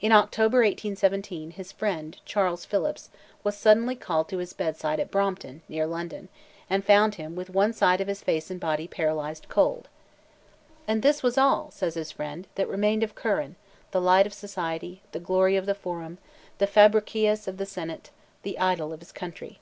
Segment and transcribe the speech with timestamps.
[0.00, 3.10] In October, 1817, his friend, Charles Phillips,
[3.42, 6.28] was suddenly called to his bed side at Brompton, near London,
[6.70, 9.88] and found him with one side of his face and body paralyzed cold.
[10.86, 15.56] "And this was all," says his friend, "that remained of Curran—the light of society—the glory
[15.56, 19.58] of the forum—the Fabricius of the senate—the idol of his country."